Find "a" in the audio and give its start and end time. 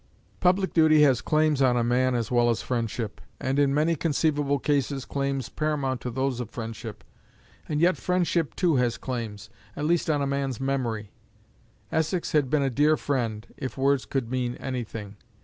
1.77-1.83, 10.23-10.25, 12.63-12.71